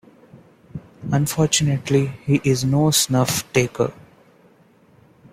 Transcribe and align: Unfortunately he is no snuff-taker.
Unfortunately 1.11 2.07
he 2.25 2.41
is 2.43 2.63
no 2.65 2.89
snuff-taker. 2.89 3.93